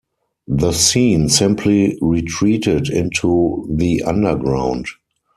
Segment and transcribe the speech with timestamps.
[0.47, 4.87] The scene simply retreated into the underground.